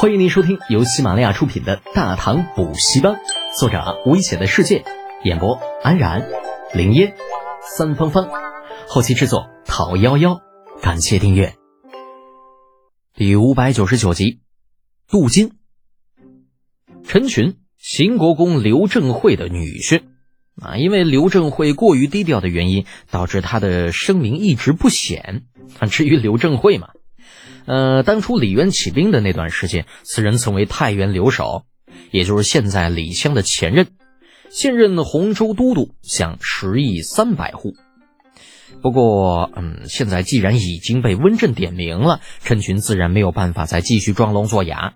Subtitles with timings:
[0.00, 3.14] 欢迎您收听由喜马拉雅出品的《大唐补习班》，
[3.58, 4.84] 作者危险的世界，
[5.24, 6.24] 演播安然、
[6.72, 7.16] 林烟、
[7.76, 8.28] 三芳芳，
[8.86, 10.40] 后期制作陶幺幺。
[10.80, 11.56] 感谢订阅。
[13.16, 14.38] 第五百九十九集，
[15.08, 15.54] 镀金。
[17.02, 20.04] 陈群，邢国公刘正会的女婿
[20.62, 25.42] 啊，因为刘正会过于低调的原因，导致他的声名一直不显。
[25.80, 26.90] 啊，至于刘正会嘛。
[27.68, 31.64] 呃，当初李渊起兵的那段时间，此人曾为太原留守，
[32.10, 33.88] 也就是现在李湘的前任，
[34.50, 37.74] 现任洪州都督，享十亿三百户。
[38.80, 44.94] 不过，嗯，现在既然已经被温镇点名了，陈群自然没有办法再继续装聋作哑，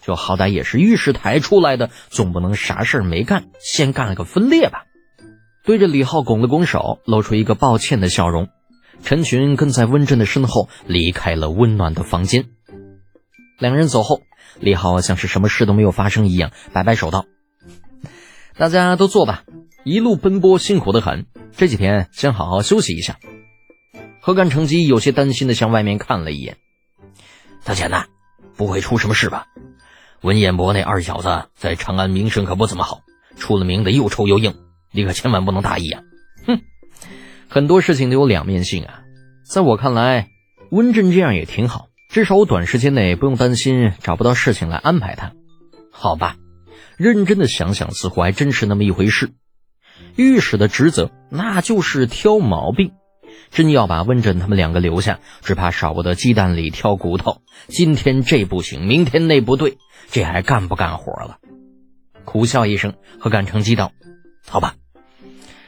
[0.00, 4.84] 就好歹也是御史台出来的，总不能啥事儿没干，先干了个分裂吧。
[5.62, 8.48] 对着李浩拱了拱手，露出一个抱歉的笑容。
[9.02, 12.46] 陈群跟在温震的身后离开了温暖的房间。
[13.58, 14.22] 两人走后，
[14.60, 17.26] 李浩像是什么事都没有发生一样，摆摆手道
[18.56, 19.44] ：“大家都坐吧，
[19.84, 23.18] 一路奔波辛苦的很，这几天先好好休息一下。”
[24.20, 26.56] 何干成机有些担心的向外面看了一眼
[27.62, 28.06] ：“大钱呐，
[28.56, 29.46] 不会出什么事吧？
[30.22, 33.02] 文彦博那二小子在长安名声可不怎么好，
[33.36, 34.54] 出了名的又臭又硬，
[34.90, 36.02] 你可千万不能大意啊！”
[36.46, 36.60] 哼。
[37.54, 39.02] 很多事情都有两面性啊，
[39.48, 40.26] 在我看来，
[40.72, 45.34] 温震这样也挺好，至少我短时间内不用担心找不到事情来安排他。
[45.92, 46.34] 好吧，
[46.96, 49.34] 认真的想想，似乎还真是那么一回事。
[50.16, 52.90] 御史的职责那就是挑毛病，
[53.52, 57.40] 真要把温震他们两个留下，只怕少不得鸡蛋里挑骨头。
[57.68, 59.78] 今天这不行，明天那不对，
[60.10, 61.38] 这还干不干活了？
[62.24, 63.92] 苦笑一声，何干成机道
[64.44, 64.74] ：“好吧。”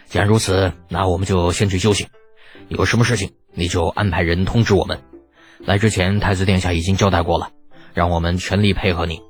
[0.09, 2.09] 既然如此，那我们就先去休息。
[2.69, 5.01] 有什么事情，你就安排人通知我们。
[5.59, 7.51] 来之前，太子殿下已经交代过了，
[7.95, 9.21] 让我们全力配合你。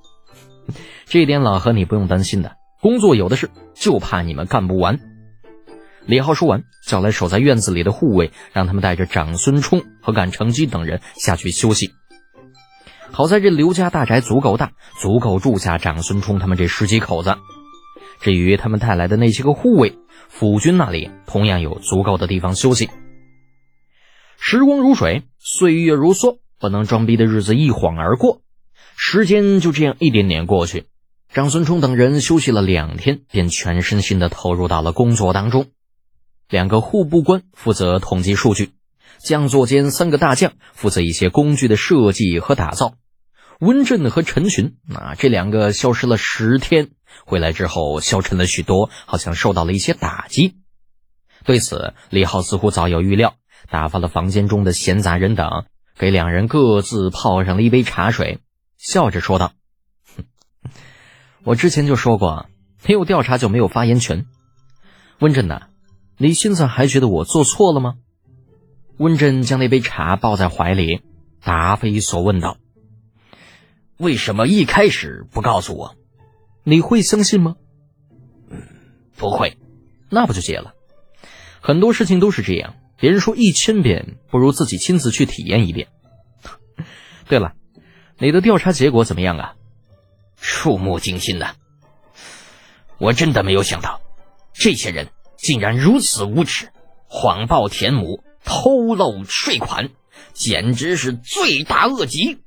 [1.06, 2.56] 这点，老何你不用担心的。
[2.80, 4.98] 工作有的是，就怕你们干不完。
[6.04, 11.90] 李浩说完，叫来守在院子里的护卫，让他们带着长孙冲和赶成基等人下去休息。
[13.10, 17.36] 好在这刘家大宅足够大，足够住下长孙冲他们这十几口子。
[18.20, 22.88] 至于他们带来的那些个护卫，府军那里同样有足够的地方休息。
[24.38, 28.40] 时光如水，岁月如梭，不能装逼的日子一晃而过，
[28.96, 30.84] 时间就这样一点点过去。
[31.32, 35.66] 长孙冲等人休息了两天，便全身心的投入到了工作当中。
[36.48, 38.70] 两个户部官负责统计数据，
[39.18, 42.94] 将座间三个大将负责一些工具的设计和打造。
[43.60, 46.90] 温震和陈群啊，这两个消失了十天。
[47.24, 50.56] 回来之后消沉了许多，好像受到了一些打击。
[51.44, 53.36] 对此，李浩似乎早有预料，
[53.70, 55.64] 打发了房间中的闲杂人等，
[55.96, 58.40] 给两人各自泡上了一杯茶水，
[58.76, 59.52] 笑着说道
[61.42, 62.46] ：“我之前就说过，
[62.86, 64.26] 没有调查就没有发言权。
[65.20, 65.68] 温震呐，
[66.18, 67.94] 你现在还觉得我做错了吗？”
[68.98, 71.02] 温震将那杯茶抱在怀里，
[71.42, 72.58] 答非所问道
[73.98, 75.96] ：“为什么一开始不告诉我？”
[76.68, 77.54] 你会相信吗？
[78.50, 78.60] 嗯，
[79.16, 79.56] 不会，
[80.10, 80.74] 那不就结了？
[81.60, 85.86] 很多事情都是这样，别人说一千遍，不如自己亲自去体验一遍。
[87.28, 87.54] 对了，
[88.18, 89.54] 你的调查结果怎么样啊？
[90.40, 91.54] 触目惊心的，
[92.98, 94.00] 我真的没有想到，
[94.52, 95.08] 这些人
[95.38, 96.70] 竟然如此无耻，
[97.06, 99.90] 谎报田亩，偷漏税款，
[100.32, 102.38] 简直是罪大恶极。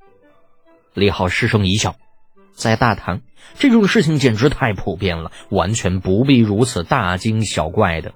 [0.94, 1.96] 李浩失声一笑。
[2.54, 3.22] 在大唐，
[3.58, 8.14] 这种事情简直太普遍了，完全不必如此大惊小怪的。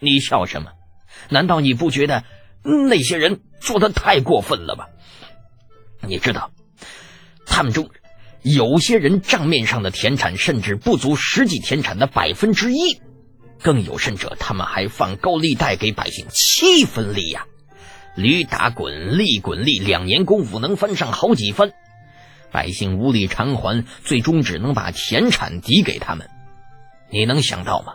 [0.00, 0.72] 你笑什么？
[1.28, 2.24] 难道你不觉得
[2.62, 4.86] 那些人做的太过分了吗？
[6.00, 6.50] 你知道，
[7.46, 7.88] 他们中
[8.42, 13.00] 有些人账面上的田产甚至不足实际田产的百分之一，
[13.62, 17.46] 更有甚者，他们还放高利贷给百姓七分利呀！
[18.16, 21.72] 驴打滚，利滚利，两年功夫能翻上好几番。
[22.50, 26.30] 百姓无力偿还，最终只能把田产抵给他们。
[27.10, 27.94] 你能想到吗？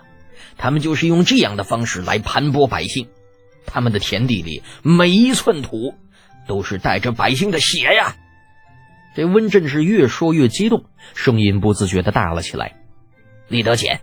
[0.58, 3.08] 他们就是用这样的方式来盘剥百姓。
[3.66, 5.96] 他们的田地里每一寸土
[6.48, 8.16] 都是带着百姓的血呀！
[9.16, 10.86] 这温振是越说越激动，
[11.16, 12.78] 声音不自觉的大了起来。
[13.48, 14.02] 李德俭，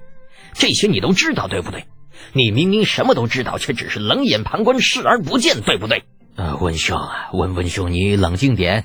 [0.53, 1.87] 这些你都知道对不对？
[2.33, 6.03] 你明明什么都知道，却只是冷眼旁观，视而不见，对不对？
[6.39, 8.85] 呃，温兄啊，温温兄，你冷静点。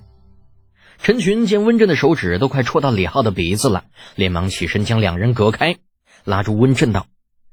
[1.04, 3.84] 陈群见温震的手指都快戳到李浩的鼻子了，
[4.16, 5.76] 连忙起身将两人隔开，
[6.24, 7.06] 拉住温震道：“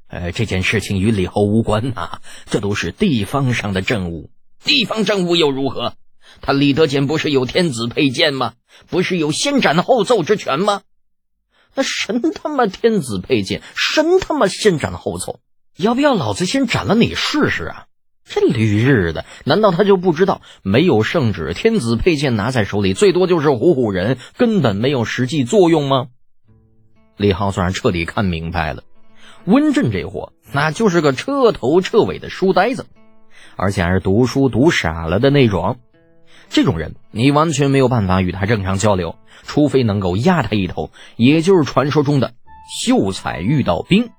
[0.08, 4.30] 呃，这件事情与李后无关呐，这都是地方上的政务。
[4.64, 5.92] 地方政务又如何？
[6.40, 8.54] 他李德俭不是有天子佩剑吗？
[8.88, 10.80] 不是有先斩后奏之权吗？
[11.74, 15.40] 那神他妈天子佩剑，神他妈先斩后奏，
[15.76, 17.86] 要不要老子先斩了你试试啊？
[18.32, 26.06] 这驴日的，难道他就不知道没有圣旨，天子佩剑拿在手里，最多就是唬唬人，根本没有实际作用吗？
[27.16, 28.84] 李浩算是彻底看明白了，
[29.46, 32.86] 温震这货那就是个彻头彻尾的书呆子，
[33.56, 35.78] 而且还是读书读傻了的那种。
[36.48, 42.32] 这种人，你完全没有办法与他正常交流，除非能够压他一头，也就是传说中的
[42.80, 44.10] 秀才遇到兵。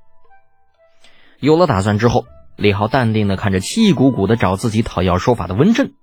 [1.39, 2.25] 有了打算之后，
[2.61, 5.93] 李浩淡定的看着气鼓鼓的找自己讨要说法的温震，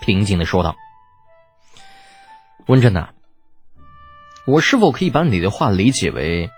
[0.00, 0.74] 平静的说道
[2.66, 3.10] ：“温震呐，
[4.44, 6.50] 我是否可以把你的话理解为，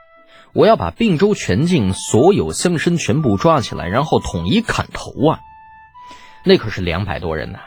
[0.54, 5.40] 我要把并州全境所有乡绅全部抓起来，然后统一砍头啊？
[6.44, 7.58] 那可是两百多人呐！”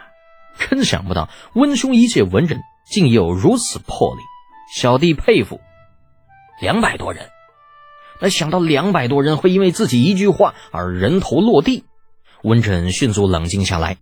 [0.57, 4.21] 真想不到温兄一介文人，竟有如此魄力，
[4.73, 5.61] 小弟佩服。
[6.59, 7.29] 两百多人，
[8.21, 11.83] 那想到两百多人会因为自己一句话而人头落地，
[12.43, 13.97] 温震迅速冷静下来。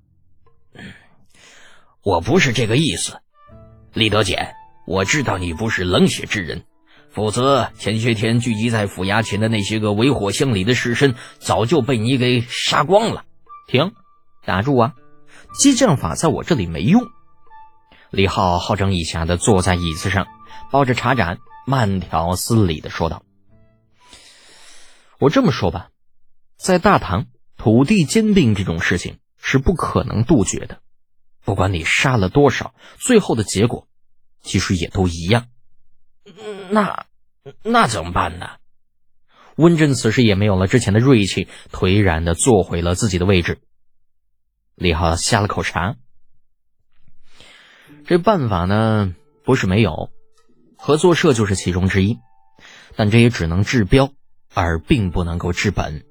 [2.04, 3.20] 我不是这个意思，
[3.94, 4.56] 李德简，
[4.86, 6.64] 我知道你不是冷血之人，
[7.10, 13.24] 否则前些天聚集在府衙前的那些个为火乡里的士绅，早就被你给杀光了。
[13.68, 13.94] 停，
[14.46, 14.94] 打住啊！
[15.58, 17.04] 激将法在我这里没用。
[18.10, 20.28] 李浩好整以暇的坐在椅子上，
[20.72, 23.24] 抱着茶盏，慢条斯理的说道
[25.24, 25.88] ：“我这么说吧，
[26.58, 30.82] 在大唐，土地兼并这种事情是不可能杜绝的。
[31.46, 33.88] 不管你杀了多少，最后的结果
[34.42, 35.48] 其实也都一样。
[36.72, 37.06] 那
[37.64, 38.50] 那怎么办呢？”
[39.56, 43.62] 温震此时也没有了之前的锐气，颓然的坐回了自己的位置。
[44.76, 45.96] 李浩下了口茶，
[48.06, 49.16] 这办法呢
[49.46, 50.10] 不是没有，
[50.78, 52.20] 合作社就是其中之一，
[52.98, 54.12] 但这也只能治标，
[54.54, 56.04] 而并不能够治本。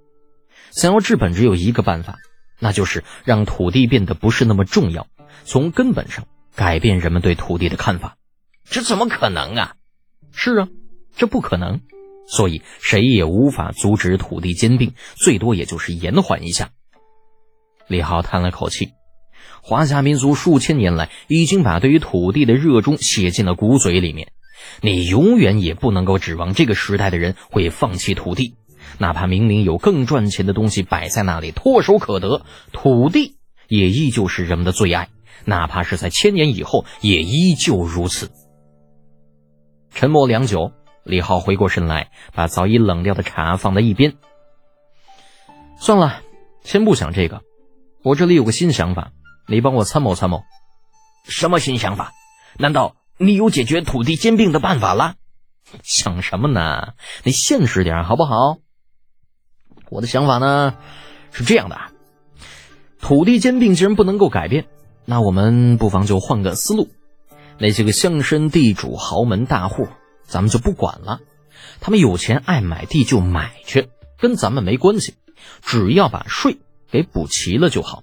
[0.70, 2.16] 想要治本，只有一个办法，
[2.58, 5.06] 那就是让土地变得不是那么重要，
[5.44, 8.16] 从根本上改变人们对土地的看法。
[8.64, 9.74] 这怎么可能啊？
[10.32, 10.68] 是啊，
[11.14, 11.80] 这不可能，
[12.26, 16.70] 所以谁也无法阻止土地兼并，最多也就是延缓一下。
[17.86, 18.92] 李浩叹了口气，
[19.60, 24.32] 华夏民族数千年来已经把对于土地的热衷写进了骨髓里面。
[24.80, 28.56] 你永远也不能够指望这个时代的人会放弃土地，
[28.98, 32.42] 哪怕明明有更赚钱的东西摆在那里，唾手可得，
[32.72, 33.36] 土地
[33.68, 35.08] 也依旧是人们的最爱，
[35.44, 38.30] 哪怕是在千年以后，也依旧如此。
[39.94, 40.72] 沉默良久，
[41.04, 44.14] 李浩回过神来，把早已冷掉的茶放在一边。
[45.78, 46.22] 算了，
[46.62, 47.42] 先不想这个。
[48.02, 49.12] 我这里有个新想法，
[49.46, 50.42] 你帮我参谋参谋。
[51.24, 52.12] 什么新想法？
[52.58, 55.14] 难道你有解决土地兼并的办法了？
[55.84, 56.94] 想什么呢？
[57.22, 58.58] 你现实点好不好？
[59.90, 60.74] 我的想法呢
[61.30, 61.78] 是这样的：
[63.00, 64.66] 土地兼并既然不能够改变，
[65.04, 66.88] 那我们不妨就换个思路。
[67.58, 69.86] 那些个乡绅、地主、豪门大户，
[70.24, 71.20] 咱们就不管了。
[71.80, 73.88] 他们有钱爱买地就买去，
[74.18, 75.14] 跟咱们没关系。
[75.62, 76.58] 只要把税。
[76.90, 78.02] 给补齐了就好，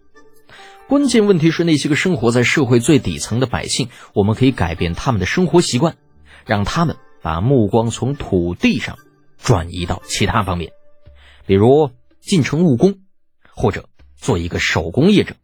[0.89, 5.97] 关键问题是那些个生活在社会最底层的百姓，我们可以改变他们的生活习惯，
[6.47, 8.97] 让他们把目光从土地上
[9.37, 10.71] 转移到其他方面，
[11.45, 11.91] 比如
[12.21, 13.01] 进城务工，
[13.51, 15.35] 或者做一个手工业者。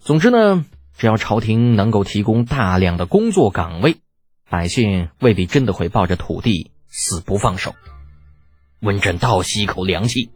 [0.00, 0.64] 总之呢，
[0.98, 3.98] 只要朝廷能够提供大量的工作岗位，
[4.50, 7.76] 百姓未必真的会抱着土地死不放手。
[8.80, 10.30] 温震倒吸一口凉气。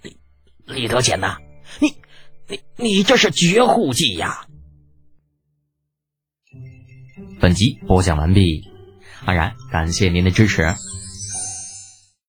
[0.00, 0.16] 李
[0.64, 1.36] 李德俭呐，
[1.78, 1.94] 你、
[2.48, 4.46] 你、你这是绝户计呀！
[7.40, 8.64] 本集播讲完毕，
[9.24, 10.74] 安然感谢您的支持。